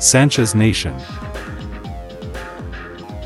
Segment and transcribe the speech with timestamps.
[0.00, 0.96] Sansha's Nation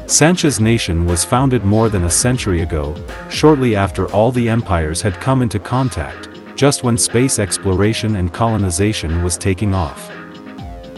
[0.06, 2.96] Sansha's nation was founded more than a century ago,
[3.30, 9.22] shortly after all the empires had come into contact, just when space exploration and colonization
[9.22, 10.10] was taking off.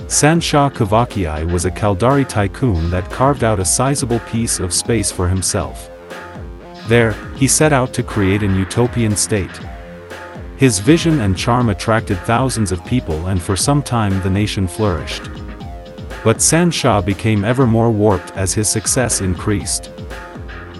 [0.07, 5.29] Sansha Kuvakei was a Caldari tycoon that carved out a sizable piece of space for
[5.29, 5.91] himself.
[6.88, 9.61] There, he set out to create an utopian state.
[10.57, 15.29] His vision and charm attracted thousands of people and for some time the nation flourished.
[16.27, 19.93] But Sansha became ever more warped as his success increased.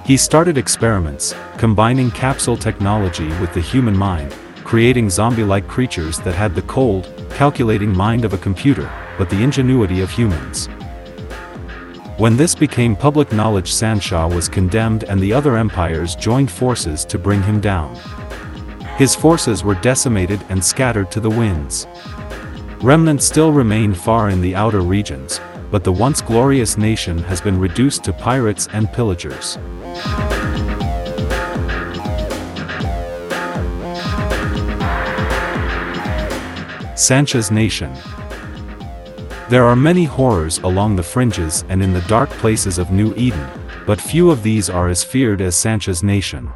[0.05, 6.57] He started experiments, combining capsule technology with the human mind, creating zombie-like creatures that had
[6.57, 10.67] the cold, calculating mind of a computer, but the ingenuity of humans.
[12.17, 17.21] When this became public knowledge Sansha was condemned and the other empires joined forces to
[17.21, 17.95] bring him down.
[18.99, 21.87] His forces were decimated and scattered to the winds.
[22.83, 27.59] Remnants still remain far in the outer regions, but the once glorious nation has been
[27.59, 29.59] reduced to pirates and pillagers.
[36.95, 37.93] Sansha's Nation
[39.49, 43.49] There are many horrors along the fringes and in the dark places of New Eden,
[43.87, 46.53] but few of these are as feared as Sansha's Nation.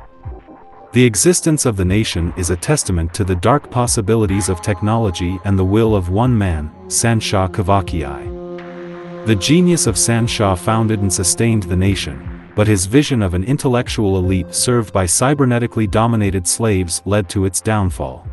[0.92, 5.56] The existence of the nation is a testament to the dark possibilities of technology and
[5.56, 9.24] the will of one man, Sansha Kuvakei.
[9.24, 14.18] The genius of Sansha founded and sustained the nation, but his vision of an intellectual
[14.18, 18.26] elite served by cybernetically dominated slaves led to its downfall.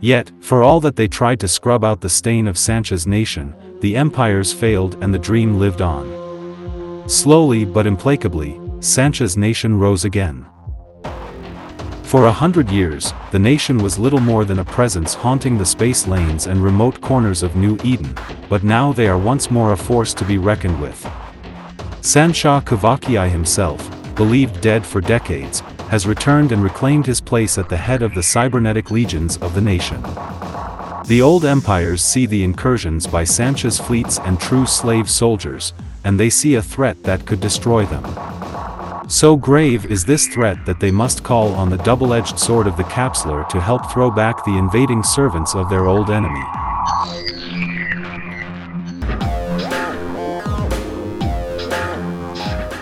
[0.00, 3.96] Yet, for all that they tried to scrub out the stain of Sansha's nation, the
[3.96, 7.08] empires failed and the dream lived on.
[7.08, 10.46] Slowly but implacably, Sansha's nation rose again.
[12.10, 16.08] For a hundred years, the nation was little more than a presence haunting the space
[16.08, 18.12] lanes and remote corners of New Eden,
[18.48, 21.00] but now they are once more a force to be reckoned with.
[22.02, 27.76] Sansha Kuvakei himself, believed dead for decades, has returned and reclaimed his place at the
[27.76, 30.02] head of the cybernetic legions of the nation.
[31.06, 36.28] The old empires see the incursions by Sansha's fleets and true slave soldiers, and they
[36.28, 38.02] see a threat that could destroy them.
[39.10, 42.84] So grave is this threat that they must call on the double-edged sword of the
[42.84, 46.44] capsuleer to help throw back the invading servants of their old enemy.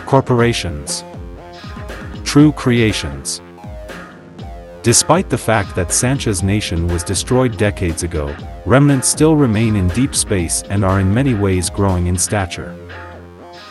[0.04, 1.02] Corporations
[2.24, 3.40] True Creations
[4.82, 8.36] Despite the fact that Sansha's nation was destroyed decades ago,
[8.66, 12.76] remnants still remain in deep space and are in many ways growing in stature.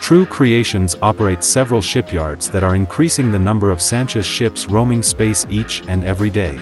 [0.08, 5.46] True Creations operates several shipyards that are increasing the number of Sansha's ships roaming space
[5.50, 6.56] each and every day.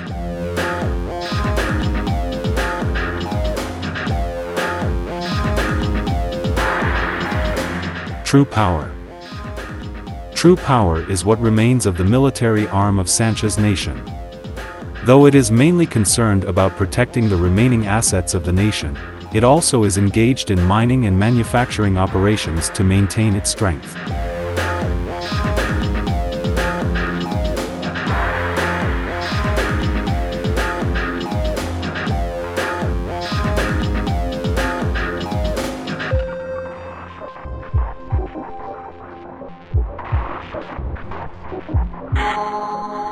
[8.25, 8.91] True Power
[10.35, 14.03] True power is what remains of the military arm of Sansha's nation.
[15.05, 18.99] Though it is mainly concerned about protecting the remaining assets of the nation,
[19.33, 23.97] it also is engaged in mining and manufacturing operations to maintain its strength.